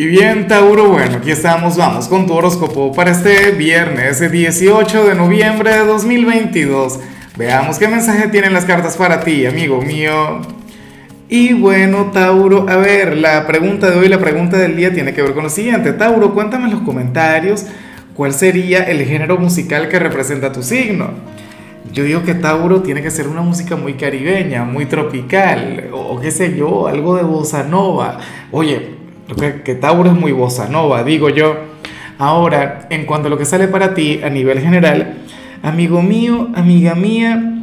[0.00, 5.16] Y bien, Tauro, bueno, aquí estamos, vamos con tu horóscopo para este viernes 18 de
[5.16, 7.00] noviembre de 2022.
[7.36, 10.40] Veamos qué mensaje tienen las cartas para ti, amigo mío.
[11.28, 15.20] Y bueno, Tauro, a ver, la pregunta de hoy, la pregunta del día tiene que
[15.20, 15.92] ver con lo siguiente.
[15.92, 17.66] Tauro, cuéntame en los comentarios
[18.14, 21.10] cuál sería el género musical que representa tu signo.
[21.92, 26.30] Yo digo que Tauro tiene que ser una música muy caribeña, muy tropical, o, qué
[26.30, 28.18] sé yo, algo de bossa nova.
[28.52, 28.97] Oye,
[29.36, 31.56] que, que Tauro es muy bossa nova, digo yo.
[32.18, 35.18] Ahora, en cuanto a lo que sale para ti a nivel general,
[35.62, 37.54] amigo mío, amiga mía,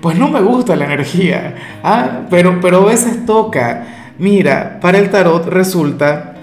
[0.00, 2.22] pues no me gusta la energía, ¿ah?
[2.28, 4.12] pero, pero a veces toca.
[4.18, 6.34] Mira, para el tarot resulta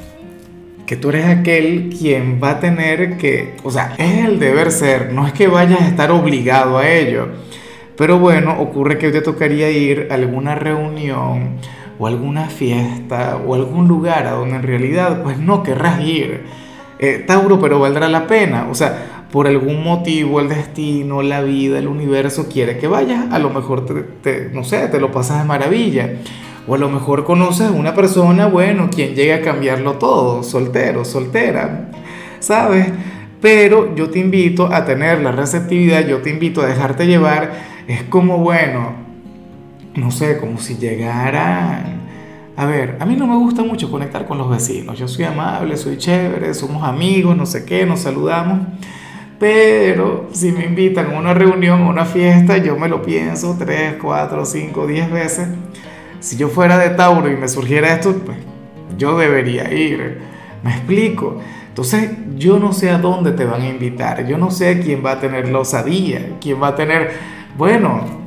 [0.85, 5.13] que tú eres aquel quien va a tener que, o sea, es el deber ser,
[5.13, 7.30] no es que vayas a estar obligado a ello.
[7.97, 11.57] Pero bueno, ocurre que te tocaría ir a alguna reunión
[12.01, 16.41] o alguna fiesta o algún lugar a donde en realidad pues no querrás ir.
[16.97, 18.67] Eh, Tauro, pero valdrá la pena.
[18.71, 23.31] O sea, por algún motivo el destino, la vida, el universo quiere que vayas.
[23.31, 23.85] A lo mejor,
[24.23, 26.13] te, no sé, te lo pasas de maravilla.
[26.67, 31.05] O a lo mejor conoces a una persona, bueno, quien llega a cambiarlo todo, soltero,
[31.05, 31.91] soltera,
[32.39, 32.88] ¿sabes?
[33.41, 37.52] Pero yo te invito a tener la receptividad, yo te invito a dejarte llevar.
[37.88, 39.11] Es como, bueno,
[39.95, 42.02] no sé, como si llegaran...
[42.58, 45.00] A ver, a mí no me gusta mucho conectar con los vecinos.
[45.00, 48.67] Yo soy amable, soy chévere, somos amigos, no sé qué, nos saludamos.
[49.39, 53.95] Pero si me invitan a una reunión, a una fiesta, yo me lo pienso tres,
[54.00, 55.48] cuatro, cinco, diez veces.
[56.20, 58.38] Si yo fuera de Tauro y me surgiera esto, pues
[58.98, 60.20] yo debería ir.
[60.61, 61.39] ¿Me explico?
[61.70, 64.28] Entonces, yo no sé a dónde te van a invitar.
[64.28, 67.11] Yo no sé quién va a tener la osadía, quién va a tener,
[67.58, 68.20] bueno,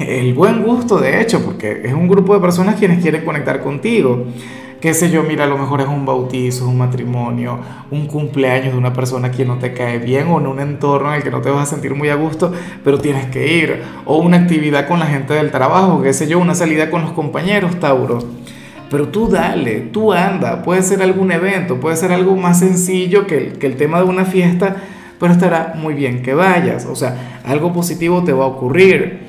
[0.00, 4.26] el buen gusto, de hecho, porque es un grupo de personas quienes quieren conectar contigo.
[4.80, 7.58] Qué sé yo, mira, a lo mejor es un bautizo, un matrimonio,
[7.90, 11.16] un cumpleaños de una persona que no te cae bien o en un entorno en
[11.16, 12.50] el que no te vas a sentir muy a gusto,
[12.82, 13.82] pero tienes que ir.
[14.06, 17.12] O una actividad con la gente del trabajo, qué sé yo, una salida con los
[17.12, 18.20] compañeros, Tauro.
[18.90, 23.36] Pero tú dale, tú anda, puede ser algún evento, puede ser algo más sencillo que
[23.36, 24.76] el, que el tema de una fiesta,
[25.18, 26.86] pero estará muy bien que vayas.
[26.86, 29.28] O sea, algo positivo te va a ocurrir.